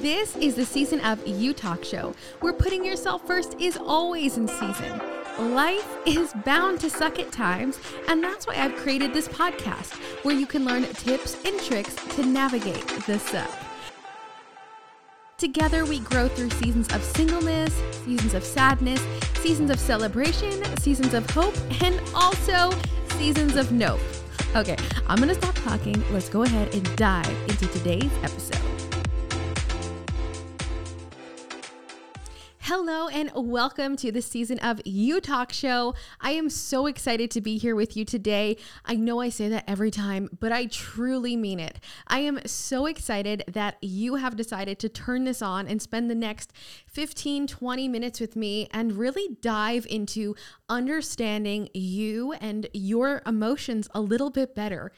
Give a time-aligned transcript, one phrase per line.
[0.00, 4.48] This is the season of You Talk Show, where putting yourself first is always in
[4.48, 4.98] season.
[5.38, 7.78] Life is bound to suck at times,
[8.08, 9.92] and that's why I've created this podcast
[10.24, 13.50] where you can learn tips and tricks to navigate the suck.
[15.36, 17.74] Together, we grow through seasons of singleness,
[18.06, 19.04] seasons of sadness,
[19.40, 22.70] seasons of celebration, seasons of hope, and also
[23.18, 24.00] seasons of nope.
[24.56, 24.78] Okay,
[25.08, 26.02] I'm gonna stop talking.
[26.10, 28.59] Let's go ahead and dive into today's episode.
[32.72, 35.92] Hello and welcome to the season of You Talk Show.
[36.20, 38.58] I am so excited to be here with you today.
[38.84, 41.80] I know I say that every time, but I truly mean it.
[42.06, 46.14] I am so excited that you have decided to turn this on and spend the
[46.14, 46.52] next
[46.86, 50.36] 15, 20 minutes with me and really dive into
[50.68, 54.92] understanding you and your emotions a little bit better.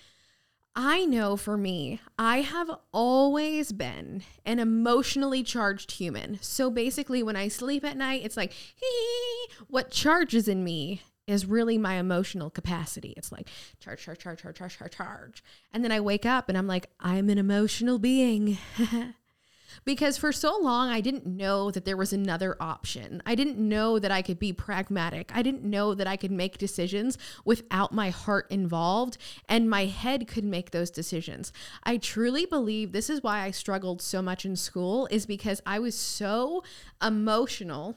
[0.75, 6.38] I know for me, I have always been an emotionally charged human.
[6.41, 8.55] So basically, when I sleep at night, it's like,
[9.69, 13.13] what charges in me is really my emotional capacity.
[13.16, 13.49] It's like
[13.80, 15.45] charge, charge, charge, charge, charge, charge, charge.
[15.73, 18.59] And then I wake up and I'm like, I'm an emotional being.
[19.84, 23.23] because for so long I didn't know that there was another option.
[23.26, 25.30] I didn't know that I could be pragmatic.
[25.34, 30.26] I didn't know that I could make decisions without my heart involved and my head
[30.26, 31.52] could make those decisions.
[31.84, 35.78] I truly believe this is why I struggled so much in school is because I
[35.78, 36.62] was so
[37.02, 37.96] emotional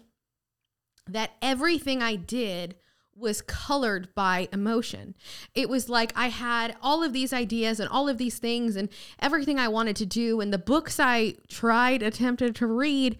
[1.07, 2.75] that everything I did
[3.15, 5.15] was colored by emotion.
[5.53, 8.89] It was like I had all of these ideas and all of these things and
[9.19, 10.41] everything I wanted to do.
[10.41, 13.17] And the books I tried, attempted to read,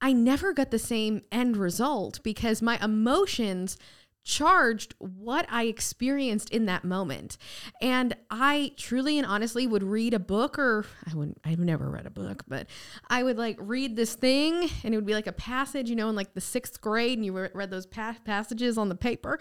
[0.00, 3.78] I never got the same end result because my emotions
[4.24, 7.36] charged what I experienced in that moment.
[7.80, 12.06] And I truly and honestly would read a book or I wouldn't I've never read
[12.06, 12.66] a book, but
[13.08, 16.08] I would like read this thing and it would be like a passage, you know,
[16.08, 19.38] in like the 6th grade and you read those pa- passages on the paper.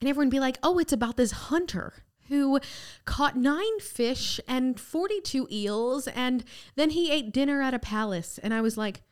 [0.00, 1.94] And everyone would be like, "Oh, it's about this hunter."
[2.28, 2.58] Who
[3.04, 6.42] caught nine fish and 42 eels, and
[6.74, 8.38] then he ate dinner at a palace.
[8.42, 9.02] And I was like,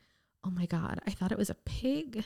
[0.43, 2.25] oh my God, I thought it was a pig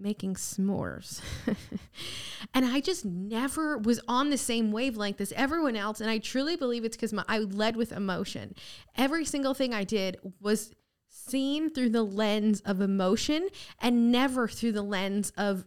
[0.00, 1.20] making s'mores.
[2.54, 6.00] and I just never was on the same wavelength as everyone else.
[6.00, 8.54] And I truly believe it's because I led with emotion.
[8.96, 10.72] Every single thing I did was
[11.08, 13.48] seen through the lens of emotion
[13.80, 15.64] and never through the lens of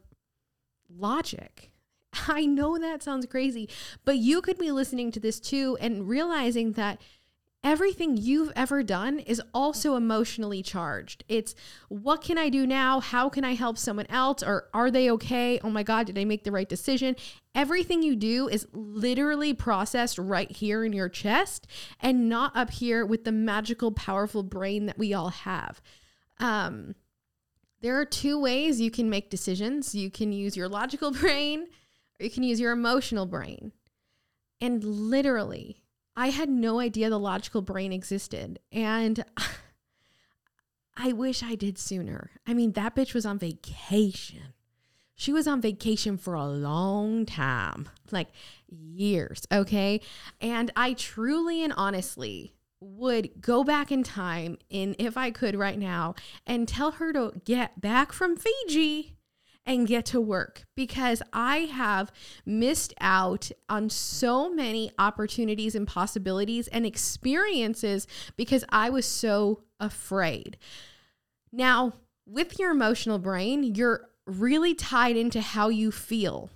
[0.90, 1.72] logic.
[2.28, 3.70] I know that sounds crazy,
[4.06, 7.02] but you could be listening to this too and realizing that
[7.64, 11.24] everything you've ever done is also emotionally charged.
[11.30, 11.56] It's
[11.88, 13.00] what can I do now?
[13.00, 14.44] How can I help someone else?
[14.44, 15.60] Or are they okay?
[15.64, 17.16] Oh my God, did I make the right decision?
[17.56, 21.68] Everything you do is literally processed right here in your chest
[22.00, 25.82] and not up here with the magical, powerful brain that we all have.
[26.40, 26.96] Um,
[27.82, 31.68] there are two ways you can make decisions you can use your logical brain
[32.20, 33.72] or you can use your emotional brain.
[34.60, 35.83] And literally,
[36.16, 38.60] I had no idea the logical brain existed.
[38.72, 39.24] And
[40.98, 42.32] I wish I did sooner.
[42.46, 44.54] I mean, that bitch was on vacation.
[45.16, 48.30] She was on vacation for a long time, like
[48.68, 50.02] years, okay?
[50.42, 55.80] And I truly and honestly would go back in time in if I could right
[55.80, 59.16] now and tell her to get back from Fiji
[59.66, 62.12] and get to work because I have
[62.46, 70.58] missed out on so many opportunities and possibilities and experiences because I was so afraid.
[71.52, 71.94] Now,
[72.26, 76.50] with your emotional brain, you're really tied into how you feel.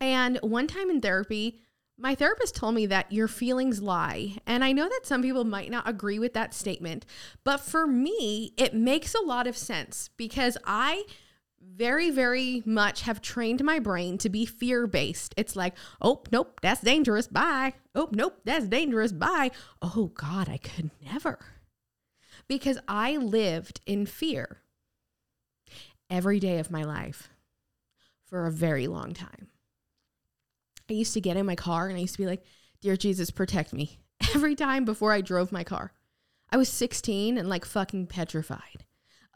[0.00, 1.60] And one time in therapy,
[1.98, 4.36] my therapist told me that your feelings lie.
[4.46, 7.06] And I know that some people might not agree with that statement,
[7.42, 11.04] but for me, it makes a lot of sense because I
[11.76, 15.34] very, very much have trained my brain to be fear based.
[15.36, 17.28] It's like, oh, nope, that's dangerous.
[17.28, 17.74] Bye.
[17.94, 19.12] Oh, nope, that's dangerous.
[19.12, 19.50] Bye.
[19.82, 21.38] Oh, God, I could never.
[22.48, 24.62] Because I lived in fear
[26.08, 27.28] every day of my life
[28.24, 29.48] for a very long time.
[30.88, 32.44] I used to get in my car and I used to be like,
[32.80, 33.98] Dear Jesus, protect me
[34.34, 35.92] every time before I drove my car.
[36.50, 38.85] I was 16 and like fucking petrified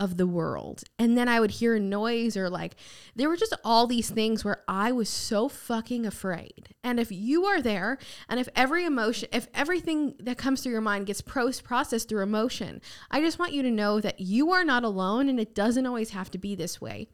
[0.00, 0.82] of the world.
[0.98, 2.74] And then I would hear a noise or like
[3.14, 6.74] there were just all these things where I was so fucking afraid.
[6.82, 7.98] And if you are there
[8.28, 12.80] and if every emotion, if everything that comes through your mind gets processed through emotion,
[13.10, 16.10] I just want you to know that you are not alone and it doesn't always
[16.10, 17.08] have to be this way.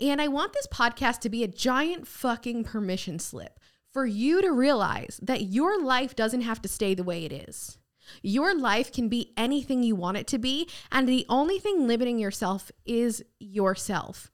[0.00, 3.60] And I want this podcast to be a giant fucking permission slip
[3.92, 7.78] for you to realize that your life doesn't have to stay the way it is.
[8.22, 12.18] Your life can be anything you want it to be, and the only thing limiting
[12.18, 14.30] yourself is yourself.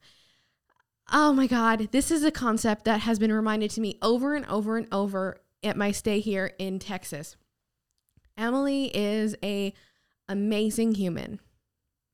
[1.11, 4.45] Oh my God, this is a concept that has been reminded to me over and
[4.45, 7.35] over and over at my stay here in Texas.
[8.37, 9.73] Emily is a
[10.29, 11.39] amazing human.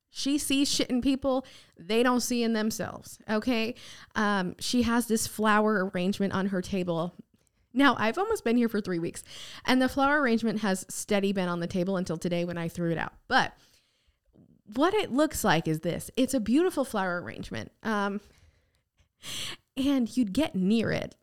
[0.10, 1.46] She sees shit in people
[1.78, 3.20] they don't see in themselves.
[3.30, 3.76] Okay.
[4.16, 7.14] Um, she has this flower arrangement on her table.
[7.78, 9.24] Now, I've almost been here for three weeks,
[9.64, 12.92] and the flower arrangement has steady been on the table until today when I threw
[12.92, 13.14] it out.
[13.28, 13.54] But
[14.74, 17.72] what it looks like is this it's a beautiful flower arrangement.
[17.84, 18.20] Um,
[19.78, 21.16] and you'd get near it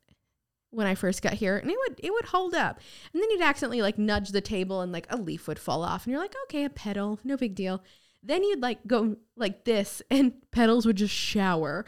[0.71, 2.79] when I first got here and it would it would hold up.
[3.13, 6.05] And then you'd accidentally like nudge the table and like a leaf would fall off
[6.05, 7.83] and you're like, "Okay, a petal, no big deal."
[8.23, 11.85] Then you'd like go like this and petals would just shower.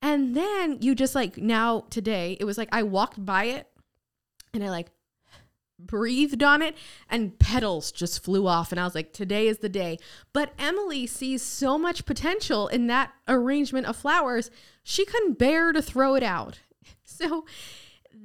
[0.00, 3.68] And then you just like now today, it was like I walked by it
[4.56, 4.88] and I like
[5.78, 6.74] breathed on it
[7.10, 9.98] and petals just flew off and I was like today is the day.
[10.32, 14.50] But Emily sees so much potential in that arrangement of flowers,
[14.82, 16.60] she couldn't bear to throw it out.
[17.08, 17.44] So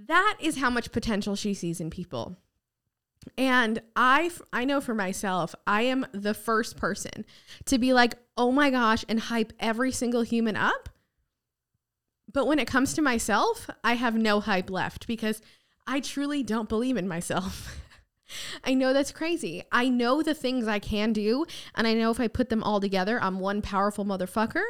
[0.07, 2.37] that is how much potential she sees in people.
[3.37, 7.25] And I I know for myself, I am the first person
[7.65, 10.89] to be like, "Oh my gosh," and hype every single human up.
[12.31, 15.41] But when it comes to myself, I have no hype left because
[15.87, 17.77] I truly don't believe in myself.
[18.63, 19.63] I know that's crazy.
[19.71, 21.45] I know the things I can do,
[21.75, 24.63] and I know if I put them all together, I'm one powerful motherfucker,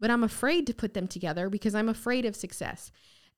[0.00, 2.90] but I'm afraid to put them together because I'm afraid of success.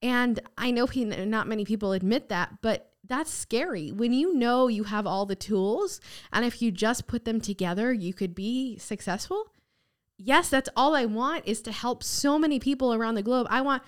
[0.02, 4.84] And I know not many people admit that, but that's scary when you know you
[4.84, 6.00] have all the tools
[6.32, 9.52] and if you just put them together, you could be successful.
[10.16, 13.46] Yes, that's all I want is to help so many people around the globe.
[13.50, 13.82] I want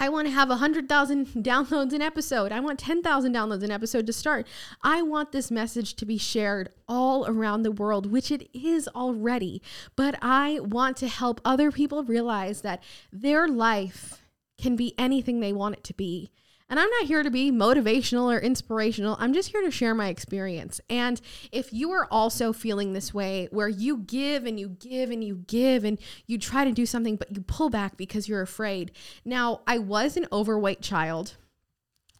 [0.00, 2.52] I want to have 100,000 downloads an episode.
[2.52, 4.46] I want 10,000 downloads an episode to start.
[4.82, 9.60] I want this message to be shared all around the world, which it is already.
[9.96, 14.22] But I want to help other people realize that their life
[14.60, 16.30] can be anything they want it to be.
[16.70, 19.16] And I'm not here to be motivational or inspirational.
[19.18, 20.80] I'm just here to share my experience.
[20.90, 21.20] And
[21.50, 25.36] if you are also feeling this way, where you give and you give and you
[25.46, 28.92] give and you try to do something, but you pull back because you're afraid.
[29.24, 31.36] Now, I was an overweight child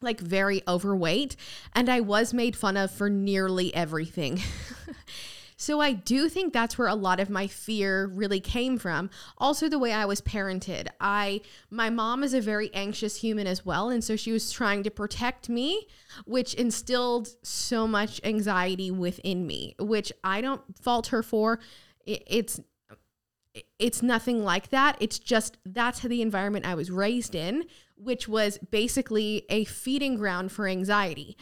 [0.01, 1.35] like very overweight
[1.73, 4.41] and I was made fun of for nearly everything.
[5.61, 9.11] So I do think that's where a lot of my fear really came from.
[9.39, 10.87] Also the way I was parented.
[11.01, 14.85] I my mom is a very anxious human as well and so she was trying
[14.85, 15.89] to protect me,
[16.25, 21.59] which instilled so much anxiety within me, which I don't fault her for.
[22.07, 22.61] It's
[23.81, 24.97] it's nothing like that.
[25.01, 27.65] It's just that's the environment I was raised in,
[27.97, 31.37] which was basically a feeding ground for anxiety.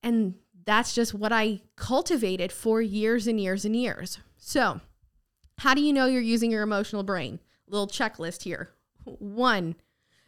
[0.00, 0.34] And
[0.64, 4.18] that's just what I cultivated for years and years and years.
[4.36, 4.80] So,
[5.58, 7.40] how do you know you're using your emotional brain?
[7.66, 8.70] Little checklist here.
[9.04, 9.76] One,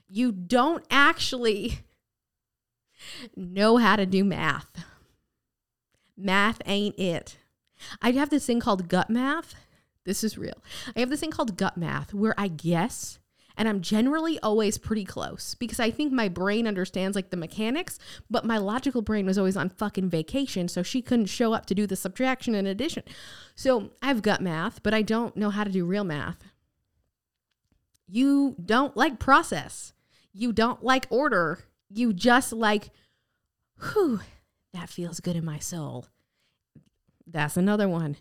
[0.08, 1.80] you don't actually
[3.36, 4.84] know how to do math.
[6.16, 7.38] Math ain't it.
[8.00, 9.54] I have this thing called gut math.
[10.04, 10.62] This is real.
[10.94, 13.18] I have this thing called gut math where I guess
[13.56, 17.98] and I'm generally always pretty close because I think my brain understands like the mechanics,
[18.30, 20.68] but my logical brain was always on fucking vacation.
[20.68, 23.02] So she couldn't show up to do the subtraction and addition.
[23.54, 26.42] So I've got math, but I don't know how to do real math.
[28.06, 29.92] You don't like process,
[30.32, 31.60] you don't like order.
[31.94, 32.88] You just like,
[33.92, 34.20] whew,
[34.72, 36.06] that feels good in my soul.
[37.26, 38.16] That's another one.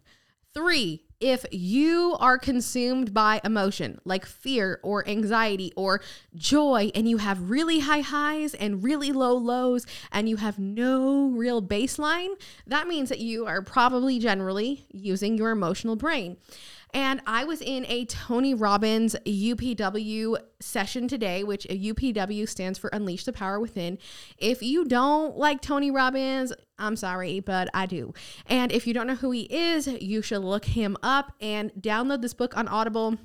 [0.53, 6.01] Three, if you are consumed by emotion like fear or anxiety or
[6.35, 11.27] joy, and you have really high highs and really low lows, and you have no
[11.29, 12.29] real baseline,
[12.65, 16.37] that means that you are probably generally using your emotional brain.
[16.93, 23.23] And I was in a Tony Robbins UPW session today, which UPW stands for Unleash
[23.23, 23.97] the Power Within.
[24.37, 28.13] If you don't like Tony Robbins, I'm sorry, but I do.
[28.47, 32.21] And if you don't know who he is, you should look him up and download
[32.21, 33.17] this book on Audible.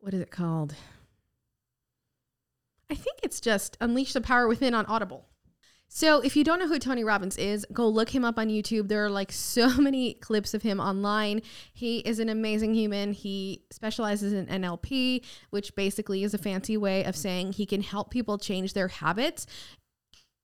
[0.00, 0.74] What is it called?
[2.90, 5.26] I think it's just Unleash the Power Within on Audible.
[5.96, 8.88] So, if you don't know who Tony Robbins is, go look him up on YouTube.
[8.88, 11.40] There are like so many clips of him online.
[11.72, 13.12] He is an amazing human.
[13.12, 18.10] He specializes in NLP, which basically is a fancy way of saying he can help
[18.10, 19.46] people change their habits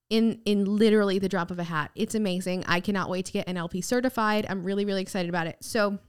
[0.09, 1.91] in in literally the drop of a hat.
[1.95, 2.63] It's amazing.
[2.65, 4.45] I cannot wait to get NLP certified.
[4.47, 5.57] I'm really really excited about it.
[5.59, 5.99] So,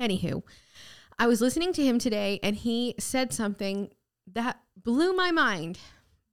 [0.00, 0.44] anywho,
[1.18, 3.90] I was listening to him today and he said something
[4.32, 5.78] that blew my mind,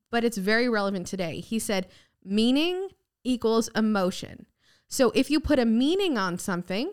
[0.09, 1.41] but it's very relevant today.
[1.41, 1.89] He said,
[2.23, 2.89] Meaning
[3.23, 4.45] equals emotion.
[4.87, 6.91] So if you put a meaning on something,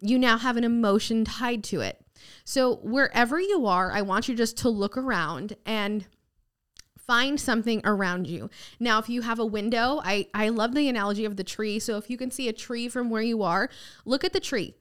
[0.00, 2.04] you now have an emotion tied to it.
[2.44, 6.06] So wherever you are, I want you just to look around and
[6.98, 8.50] find something around you.
[8.78, 11.78] Now, if you have a window, I, I love the analogy of the tree.
[11.78, 13.68] So if you can see a tree from where you are,
[14.04, 14.74] look at the tree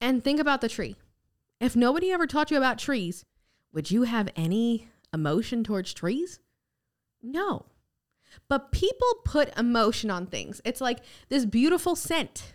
[0.00, 0.96] and think about the tree.
[1.60, 3.24] If nobody ever taught you about trees,
[3.72, 6.40] would you have any emotion towards trees?
[7.22, 7.66] No.
[8.48, 10.60] But people put emotion on things.
[10.64, 12.54] It's like this beautiful scent.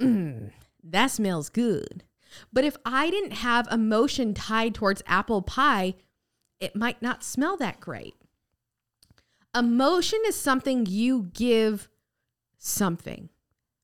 [0.00, 0.50] Mm,
[0.82, 2.04] that smells good.
[2.52, 5.94] But if I didn't have emotion tied towards apple pie,
[6.60, 8.14] it might not smell that great.
[9.54, 11.88] Emotion is something you give
[12.56, 13.28] something,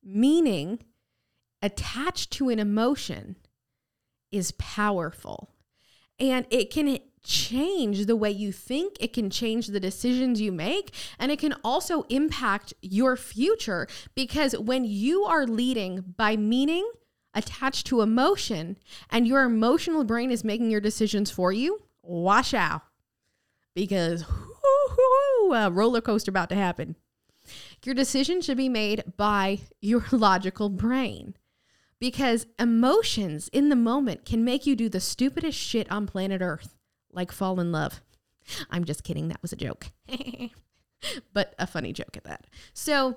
[0.03, 0.81] meaning
[1.61, 3.37] attached to an emotion
[4.31, 5.51] is powerful
[6.19, 10.95] and it can change the way you think, it can change the decisions you make,
[11.19, 16.91] and it can also impact your future because when you are leading by meaning
[17.35, 18.77] attached to emotion
[19.11, 22.83] and your emotional brain is making your decisions for you, watch out.
[23.75, 24.25] Because
[25.53, 26.97] a roller coaster about to happen.
[27.85, 31.35] Your decision should be made by your logical brain.
[32.01, 36.77] Because emotions in the moment can make you do the stupidest shit on planet Earth,
[37.13, 38.01] like fall in love.
[38.71, 39.29] I'm just kidding.
[39.29, 39.89] That was a joke,
[41.33, 42.47] but a funny joke at that.
[42.73, 43.17] So,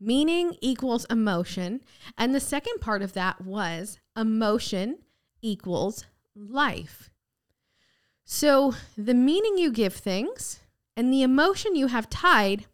[0.00, 1.80] meaning equals emotion.
[2.18, 4.98] And the second part of that was emotion
[5.42, 7.10] equals life.
[8.24, 10.60] So the meaning you give things
[10.96, 12.66] and the emotion you have tied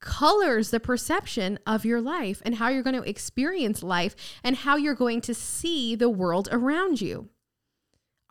[0.00, 4.76] colors the perception of your life and how you're going to experience life and how
[4.76, 7.28] you're going to see the world around you.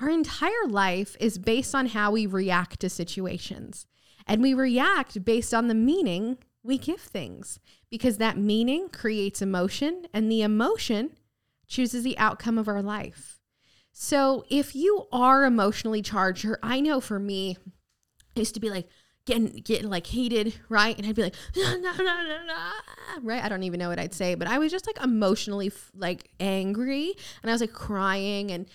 [0.01, 3.85] Our entire life is based on how we react to situations.
[4.25, 10.07] And we react based on the meaning we give things because that meaning creates emotion
[10.13, 11.11] and the emotion
[11.67, 13.39] chooses the outcome of our life.
[13.91, 17.57] So if you are emotionally charged, or I know for me,
[18.35, 18.87] I used to be like
[19.25, 20.97] getting getting like heated, right?
[20.97, 22.71] And I'd be like, nah, nah, nah,
[23.21, 23.43] right?
[23.43, 27.13] I don't even know what I'd say, but I was just like emotionally like angry,
[27.41, 28.51] and I was like crying.
[28.51, 28.67] And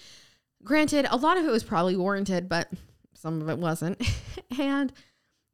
[0.67, 2.69] granted, a lot of it was probably warranted, but
[3.15, 4.03] some of it wasn't.
[4.59, 4.93] and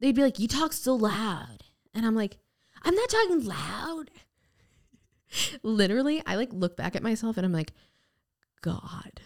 [0.01, 2.37] they'd be like, "You talk so loud," and I'm like,
[2.83, 4.11] "I'm not talking loud."
[5.63, 7.71] Literally, I like look back at myself and I'm like,
[8.61, 9.21] God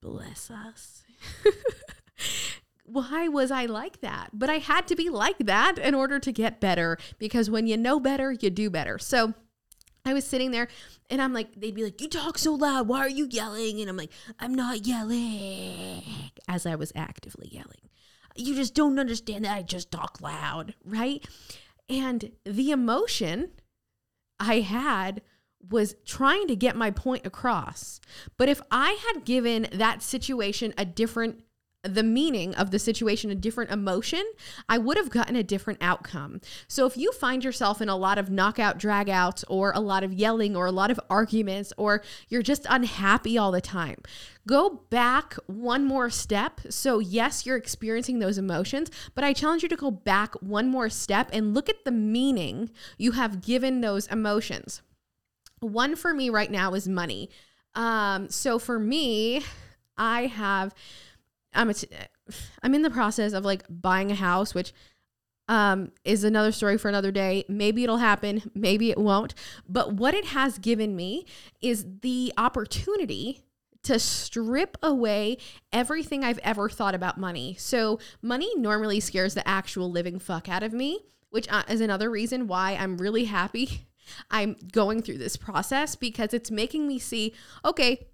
[0.00, 1.02] bless us.
[2.84, 4.30] Why was I like that?
[4.32, 7.76] But I had to be like that in order to get better because when you
[7.76, 8.98] know better, you do better.
[8.98, 9.34] So
[10.08, 10.68] I was sitting there
[11.10, 12.88] and I'm like, they'd be like, You talk so loud.
[12.88, 13.80] Why are you yelling?
[13.80, 16.02] And I'm like, I'm not yelling
[16.48, 17.90] as I was actively yelling.
[18.36, 21.26] You just don't understand that I just talk loud, right?
[21.88, 23.50] And the emotion
[24.38, 25.22] I had
[25.68, 28.00] was trying to get my point across.
[28.36, 31.42] But if I had given that situation a different
[31.84, 34.24] the meaning of the situation a different emotion,
[34.68, 36.40] I would have gotten a different outcome.
[36.66, 40.12] So if you find yourself in a lot of knockout dragouts or a lot of
[40.12, 43.98] yelling or a lot of arguments or you're just unhappy all the time,
[44.46, 46.60] go back one more step.
[46.68, 50.90] So yes, you're experiencing those emotions, but I challenge you to go back one more
[50.90, 54.82] step and look at the meaning you have given those emotions.
[55.60, 57.30] One for me right now is money.
[57.74, 59.42] Um, so for me,
[59.96, 60.74] I have
[61.54, 61.88] I'm a t-
[62.62, 64.72] I'm in the process of like buying a house, which
[65.48, 67.44] um, is another story for another day.
[67.48, 69.34] Maybe it'll happen, maybe it won't.
[69.68, 71.26] But what it has given me
[71.60, 73.42] is the opportunity
[73.84, 75.38] to strip away
[75.72, 77.56] everything I've ever thought about money.
[77.58, 81.00] So, money normally scares the actual living fuck out of me,
[81.30, 83.86] which uh, is another reason why I'm really happy
[84.30, 88.08] I'm going through this process because it's making me see, okay,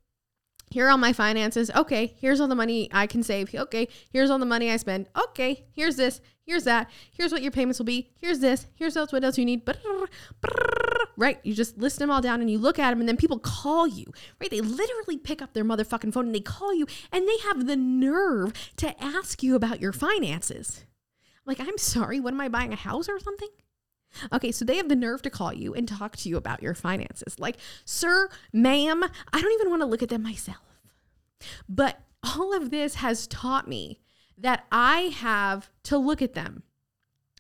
[0.75, 1.71] here are all my finances.
[1.71, 3.55] Okay, here's all the money I can save.
[3.55, 5.07] Okay, here's all the money I spend.
[5.17, 6.91] Okay, here's this, here's that.
[7.13, 8.11] Here's what your payments will be.
[8.19, 8.67] Here's this.
[8.75, 9.63] Here's else what else you need.
[11.17, 11.39] Right?
[11.45, 13.87] You just list them all down and you look at them, and then people call
[13.87, 14.07] you.
[14.41, 14.51] Right?
[14.51, 17.77] They literally pick up their motherfucking phone and they call you, and they have the
[17.77, 20.87] nerve to ask you about your finances.
[21.47, 23.51] Like, I'm sorry, what am I buying a house or something?
[24.33, 26.75] Okay, so they have the nerve to call you and talk to you about your
[26.75, 27.39] finances.
[27.39, 30.59] Like, sir, ma'am, I don't even want to look at them myself.
[31.69, 34.01] But all of this has taught me
[34.39, 36.63] that I have to look at them.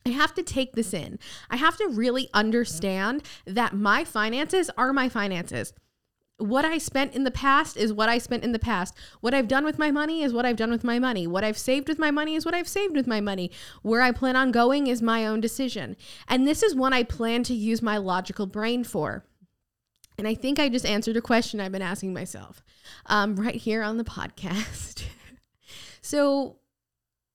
[0.06, 1.18] I have to take this in.
[1.50, 5.72] I have to really understand that my finances are my finances.
[6.38, 8.94] What I spent in the past is what I spent in the past.
[9.20, 11.26] What I've done with my money is what I've done with my money.
[11.26, 13.50] What I've saved with my money is what I've saved with my money.
[13.82, 15.96] Where I plan on going is my own decision.
[16.26, 19.24] And this is one I plan to use my logical brain for.
[20.18, 22.62] And I think I just answered a question I've been asking myself
[23.06, 25.04] um, right here on the podcast.
[26.00, 26.56] so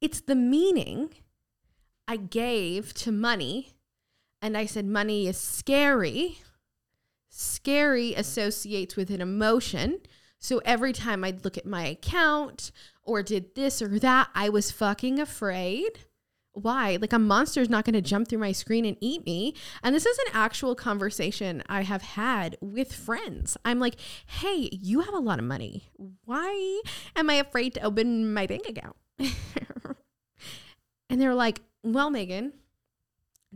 [0.01, 1.13] it's the meaning
[2.07, 3.71] I gave to money.
[4.41, 6.39] And I said, money is scary
[7.29, 9.99] Scary associates with an emotion.
[10.39, 12.71] So every time I'd look at my account
[13.03, 15.99] or did this or that, I was fucking afraid.
[16.53, 16.97] Why?
[16.99, 19.53] Like a monster's not going to jump through my screen and eat me.
[19.83, 23.57] And this is an actual conversation I have had with friends.
[23.63, 23.95] I'm like,
[24.25, 25.89] hey, you have a lot of money.
[26.25, 26.81] Why
[27.15, 28.95] am I afraid to open my bank account?
[31.09, 32.53] and they're like, well, Meagan,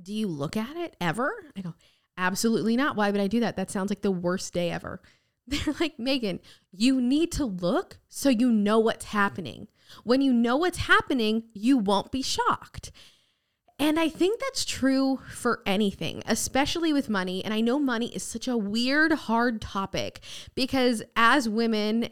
[0.01, 1.33] do you look at it ever?
[1.57, 1.73] I go,
[2.17, 2.95] Absolutely not.
[2.95, 3.55] Why would I do that?
[3.55, 5.01] That sounds like the worst day ever.
[5.47, 6.39] They're like, Meagan,
[6.71, 9.67] you need to look so you know what's happening.
[10.03, 12.91] When you know what's happening, you won't be shocked.
[13.79, 17.43] And I think that's true for anything, especially with money.
[17.43, 20.21] And I know money is such a weird, hard topic
[20.55, 22.09] because as women,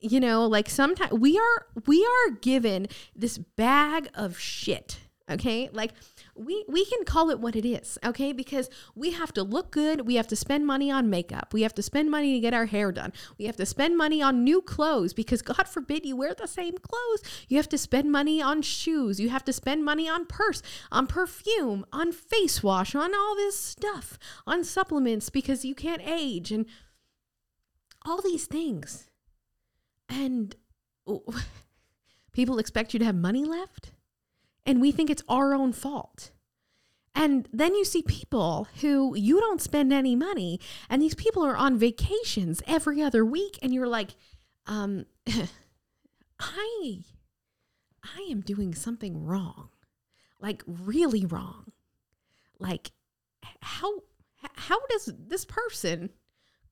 [0.00, 4.98] you know, like sometimes we are we are given this bag of shit.
[5.30, 5.70] Okay?
[5.72, 5.92] Like
[6.34, 8.32] we we can call it what it is, okay?
[8.32, 11.74] Because we have to look good, we have to spend money on makeup, we have
[11.76, 14.60] to spend money to get our hair done, we have to spend money on new
[14.60, 17.22] clothes because God forbid you wear the same clothes.
[17.48, 20.60] You have to spend money on shoes, you have to spend money on purse,
[20.92, 26.52] on perfume, on face wash, on all this stuff, on supplements because you can't age
[26.52, 26.66] and
[28.04, 29.08] all these things.
[30.06, 30.54] And
[31.06, 31.24] oh,
[32.32, 33.93] people expect you to have money left
[34.66, 36.30] and we think it's our own fault.
[37.14, 40.58] And then you see people who you don't spend any money,
[40.90, 44.10] and these people are on vacations every other week, and you're like,
[44.66, 45.06] um,
[46.40, 46.98] I,
[48.02, 49.68] I am doing something wrong,
[50.40, 51.72] like really wrong.
[52.58, 52.90] Like,
[53.60, 54.00] how,
[54.54, 56.10] how does this person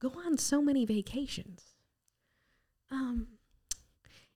[0.01, 1.62] go on so many vacations?
[2.90, 3.29] Um,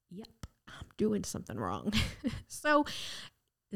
[0.09, 0.29] yep,
[0.69, 1.93] I'm doing something wrong.
[2.49, 2.85] so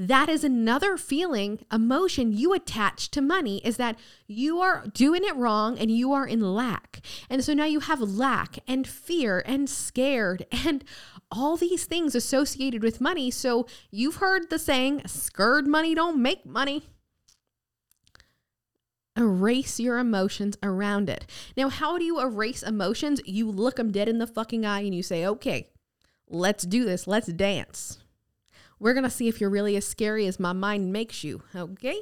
[0.00, 5.36] that is another feeling, emotion you attach to money is that you are doing it
[5.36, 7.02] wrong and you are in lack.
[7.28, 10.84] And so now you have lack and fear and scared and
[11.30, 13.30] all these things associated with money.
[13.30, 16.88] So you've heard the saying, scared money don't make money.
[19.18, 21.26] Erase your emotions around it.
[21.58, 23.20] Now, how do you erase emotions?
[23.26, 25.68] You look them dead in the fucking eye and you say, okay,
[26.26, 27.06] let's do this.
[27.06, 27.98] Let's dance.
[28.80, 32.00] We're going to see if you're really as scary as my mind makes you, okay?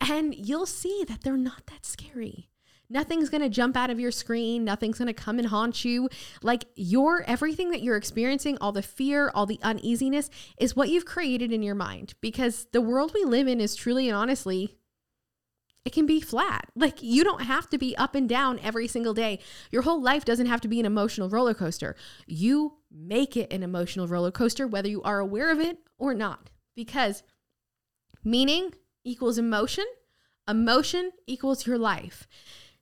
[0.00, 2.50] And you'll see that they're not that scary.
[2.90, 4.64] Nothing's going to jump out of your screen.
[4.64, 6.10] Nothing's going to come and haunt you.
[6.42, 11.06] Like your everything that you're experiencing, all the fear, all the uneasiness is what you've
[11.06, 14.76] created in your mind because the world we live in is truly and honestly
[15.84, 16.66] it can be flat.
[16.76, 19.40] Like you don't have to be up and down every single day.
[19.70, 21.96] Your whole life doesn't have to be an emotional roller coaster.
[22.26, 26.50] You make it an emotional roller coaster, whether you are aware of it or not,
[26.76, 27.22] because
[28.24, 29.86] meaning equals emotion,
[30.48, 32.26] emotion equals your life.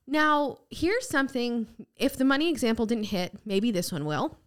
[0.07, 4.37] Now, here's something if the money example didn't hit, maybe this one will.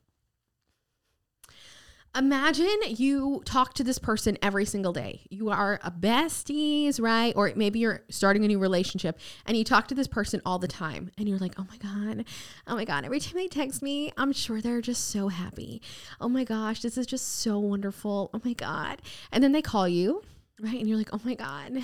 [2.17, 5.23] Imagine you talk to this person every single day.
[5.31, 7.33] You are a besties, right?
[7.35, 10.69] Or maybe you're starting a new relationship and you talk to this person all the
[10.69, 12.25] time and you're like, oh my God,
[12.69, 13.05] oh my God.
[13.05, 15.83] Every time they text me, I'm sure they're just so happy.
[16.21, 18.31] Oh my gosh, this is just so wonderful.
[18.33, 19.03] Oh my God.
[19.33, 20.23] And then they call you,
[20.61, 20.79] right?
[20.79, 21.83] And you're like, oh my God.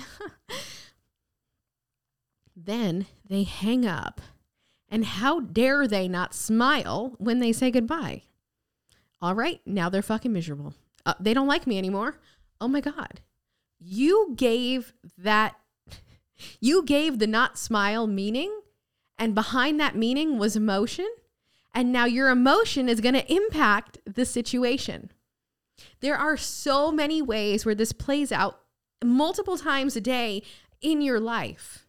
[2.55, 4.21] then they hang up.
[4.87, 8.23] And how dare they not smile when they say goodbye?
[9.21, 10.73] All right, now they're fucking miserable.
[11.05, 12.15] Uh, they don't like me anymore.
[12.59, 13.21] Oh my God.
[13.79, 15.55] You gave that,
[16.59, 18.61] you gave the not smile meaning,
[19.19, 21.07] and behind that meaning was emotion.
[21.73, 25.11] And now your emotion is going to impact the situation.
[26.01, 28.59] There are so many ways where this plays out
[29.03, 30.43] multiple times a day
[30.81, 31.85] in your life.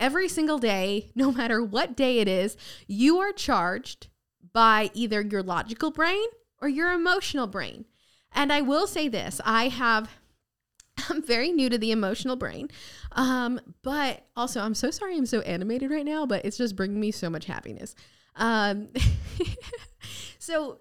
[0.00, 4.08] Every single day, no matter what day it is, you are charged
[4.52, 6.26] by either your logical brain
[6.64, 7.84] or your emotional brain.
[8.32, 10.08] And I will say this I have,
[11.10, 12.70] I'm very new to the emotional brain.
[13.12, 16.98] Um, but also, I'm so sorry I'm so animated right now, but it's just bringing
[16.98, 17.94] me so much happiness.
[18.36, 18.88] Um,
[20.38, 20.80] so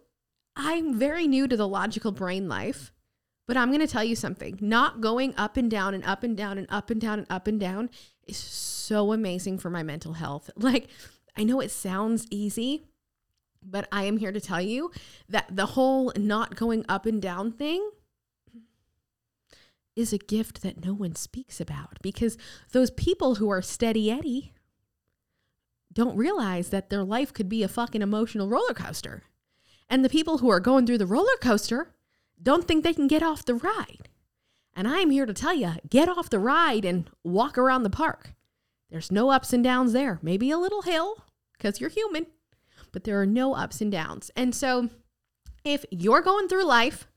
[0.56, 2.94] I'm very new to the logical brain life.
[3.46, 4.58] But I'm going to tell you something.
[4.62, 7.46] Not going up and down and up and down and up and down and up
[7.46, 7.90] and down
[8.26, 10.50] is so amazing for my mental health.
[10.58, 10.88] Like
[11.36, 12.86] I know it sounds easy,
[13.66, 14.92] but I am here to tell you
[15.30, 17.90] that the whole not going up and down thing
[19.96, 22.38] is a gift that no one speaks about because
[22.72, 24.54] those people who are steady Eddie
[25.92, 29.24] don't realize that their life could be a fucking emotional roller coaster.
[29.90, 31.94] And the people who are going through the roller coaster
[32.42, 34.10] don't think they can get off the ride.
[34.76, 38.34] And I'm here to tell you get off the ride and walk around the park.
[38.90, 40.20] There's no ups and downs there.
[40.22, 41.24] Maybe a little hill
[41.54, 42.28] because you're human,
[42.94, 44.32] but there are no ups and downs.
[44.38, 44.90] And so
[45.66, 47.08] if you're going through life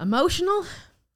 [0.00, 0.64] emotional,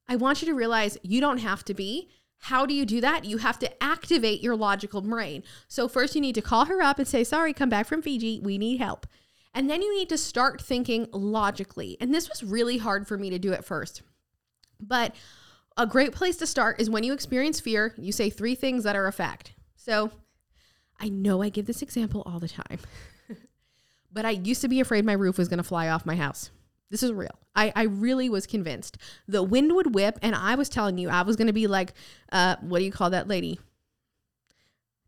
[0.07, 2.09] I want you to realize you don't have to be.
[2.37, 3.25] How do you do that?
[3.25, 5.43] You have to activate your logical brain.
[5.69, 8.41] So, first, you need to call her up and say, Sorry, come back from Fiji.
[8.41, 9.07] We need help.
[9.53, 11.95] And then you need to start thinking logically.
[12.01, 14.01] And this was really hard for me to do at first.
[14.79, 15.15] But
[15.77, 18.95] a great place to start is when you experience fear, you say three things that
[18.95, 19.53] are a fact.
[19.75, 20.11] So
[20.99, 22.79] I know I give this example all the time,
[24.13, 26.51] but I used to be afraid my roof was going to fly off my house.
[26.89, 27.39] This is real.
[27.55, 28.97] I, I really was convinced.
[29.27, 31.93] The wind would whip, and I was telling you, I was going to be like,
[32.31, 33.59] uh, what do you call that lady?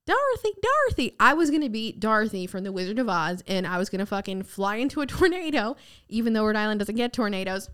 [0.08, 1.16] Dorothy, Dorothy.
[1.20, 4.00] I was going to be Dorothy from The Wizard of Oz, and I was going
[4.00, 5.76] to fucking fly into a tornado,
[6.10, 7.70] even though Rhode Island doesn't get tornadoes.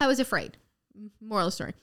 [0.00, 0.56] I was afraid.
[1.20, 1.74] Moral of the story.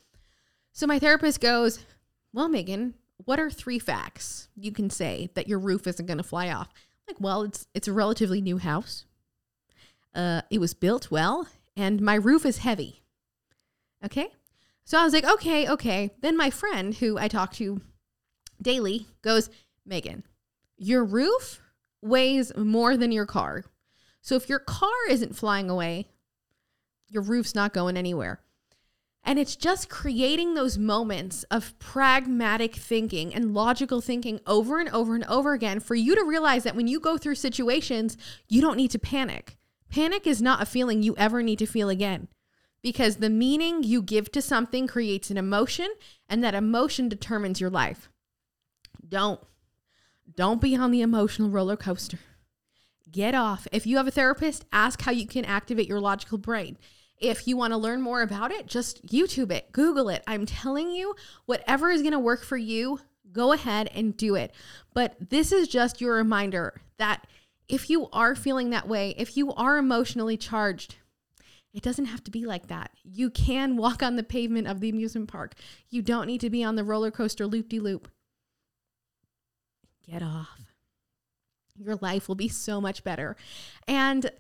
[0.72, 1.86] So my therapist goes,
[2.34, 2.94] Well, Meagan,
[3.26, 6.70] what are three facts you can say that your roof isn't going to fly off?
[7.08, 9.06] Like, well, it's it's a relatively new house.
[10.14, 13.04] Uh, it was built well, and my roof is heavy.
[14.04, 14.30] Okay,
[14.84, 16.12] so I was like, okay, okay.
[16.22, 17.82] Then my friend, who I talk to
[18.62, 19.50] daily, goes,
[19.86, 20.24] Meagan,
[20.78, 21.62] your roof
[22.02, 23.66] weighs more than your car.
[24.22, 26.08] So if your car isn't flying away,
[27.10, 28.40] your roof's not going anywhere.
[29.28, 35.16] And it's just creating those moments of pragmatic thinking and logical thinking over and over
[35.16, 38.16] and over again for you to realize that when you go through situations,
[38.48, 39.58] you don't need to panic.
[39.90, 42.30] Panic is not a feeling you ever need to feel again
[42.82, 45.90] because the meaning you give to something creates an emotion
[46.30, 48.10] and that emotion determines your life.
[49.06, 49.42] Don't.
[50.36, 52.20] Don't be on the emotional roller coaster.
[53.12, 53.68] Get off.
[53.74, 56.78] If you have a therapist, ask how you can activate your logical brain.
[57.20, 60.24] If you want to learn more about it, just YouTube it, Google it.
[60.28, 63.00] I'm telling you, whatever is going to work for you,
[63.32, 64.54] go ahead and do it.
[64.94, 67.26] But this is just your reminder that
[67.68, 70.96] if you are feeling that way, if you are emotionally charged,
[71.74, 72.92] it doesn't have to be like that.
[73.04, 75.54] You can walk on the pavement of the amusement park.
[75.90, 78.10] You don't need to be on the roller coaster loop de loop.
[80.10, 80.60] Get off.
[81.76, 83.36] Your life will be so much better.
[83.88, 84.32] And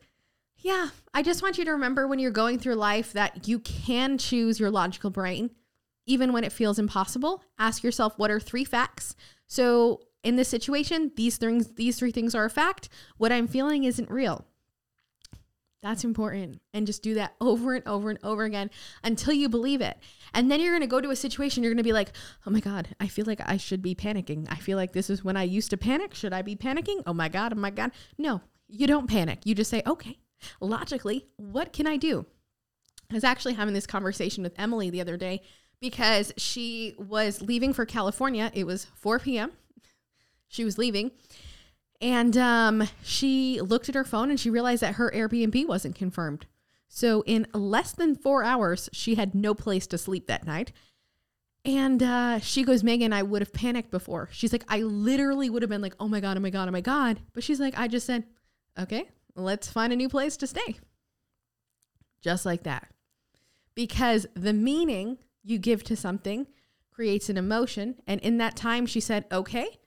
[0.67, 4.17] yeah, I just want you to remember when you're going through life that you can
[4.17, 5.51] choose your logical brain,
[6.05, 7.41] even when it feels impossible.
[7.57, 9.15] Ask yourself, what are three facts?
[9.47, 12.89] So, in this situation, these things, these three things are a fact.
[13.15, 14.45] What I'm feeling isn't real.
[15.81, 16.59] That's important.
[16.73, 18.69] And just do that over and over and over again
[19.05, 19.97] until you believe it.
[20.33, 22.11] And then you're going to go to a situation, you're going to be like,
[22.45, 24.47] oh my God, I feel like I should be panicking.
[24.49, 26.13] I feel like this is when I used to panic.
[26.13, 27.03] Should I be panicking?
[27.07, 27.91] Oh my God, oh my God.
[28.17, 29.45] No, you don't panic.
[29.45, 30.17] You just say, okay,
[30.59, 32.25] logically, what can I do?
[33.09, 35.41] I was actually having this conversation with Emily the other day
[35.79, 38.51] because she was leaving for California.
[38.53, 39.51] It was 4 p.m.
[40.49, 41.11] She was leaving.
[41.99, 46.45] And um, she looked at her phone and she realized that her Airbnb wasn't confirmed.
[46.87, 50.71] So, in less than four hours, she had no place to sleep that night.
[51.65, 54.29] And uh, she goes, Meagan, I would have panicked before.
[54.31, 56.71] She's like, I literally would have been like, oh my God, oh my God, oh
[56.71, 57.19] my God.
[57.33, 58.23] But she's like, I just said,
[58.79, 60.77] okay, let's find a new place to stay.
[62.21, 62.89] Just like that.
[63.75, 66.47] Because the meaning you give to something
[66.91, 67.95] creates an emotion.
[68.07, 69.79] And in that time, she said, okay,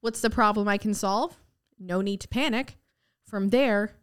[0.00, 1.38] what's the problem I can solve?
[1.78, 2.76] No need to panic.
[3.24, 3.96] From there,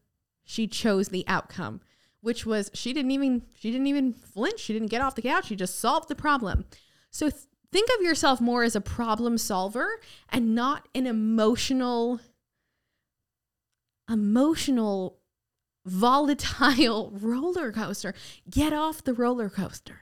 [0.44, 1.82] she chose the outcome,
[2.22, 4.60] which was she didn't even she didn't even flinch.
[4.60, 5.48] She didn't get off the couch.
[5.48, 6.66] She just solved the problem.
[7.12, 12.20] So th- think of yourself more as a problem solver and not an emotional
[14.10, 15.20] emotional,
[15.86, 18.14] volatile roller coaster.
[18.50, 20.02] Get off the roller coaster.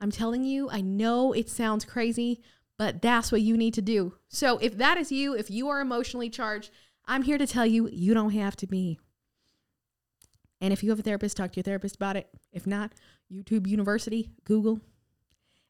[0.00, 2.40] I'm telling you, I know it sounds crazy,
[2.76, 4.14] but that's what you need to do.
[4.28, 6.70] So if that is you, if you are emotionally charged,
[7.06, 8.98] I'm here to tell you, you don't have to be.
[10.60, 12.28] And if you have a therapist, talk to your therapist about it.
[12.52, 12.92] If not,
[13.32, 14.80] YouTube University, Google,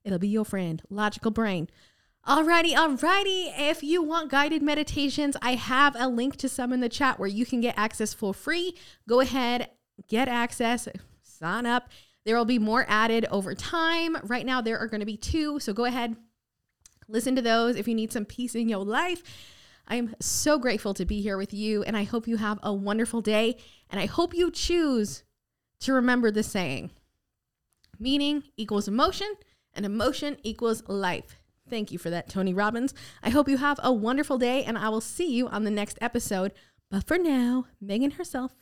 [0.04, 0.82] it'll be your friend.
[0.90, 1.68] Logical Brain.
[2.26, 3.52] Alrighty, alrighty.
[3.58, 7.28] If you want guided meditations, I have a link to some in the chat where
[7.28, 8.76] you can get access for free.
[9.08, 9.70] Go ahead,
[10.06, 10.86] get access,
[11.22, 11.88] sign up.
[12.24, 14.16] There will be more added over time.
[14.22, 15.58] Right now, there are going to be two.
[15.58, 16.14] So go ahead,
[17.08, 19.24] listen to those if you need some peace in your life.
[19.88, 22.72] I am so grateful to be here with you, and I hope you have a
[22.72, 23.56] wonderful day.
[23.90, 25.24] And I hope you choose
[25.80, 26.90] to remember the saying
[27.98, 29.34] meaning equals emotion,
[29.74, 31.36] and emotion equals life.
[31.72, 32.92] Thank you for that, Tony Robbins.
[33.22, 35.96] I hope you have a wonderful day, and I will see you on the next
[36.02, 36.52] episode.
[36.90, 38.52] But for now, Meagan herself